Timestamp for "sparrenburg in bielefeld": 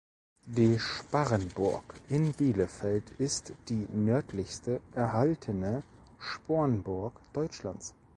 0.79-3.03